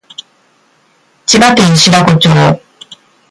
[1.27, 2.27] 千葉県白子町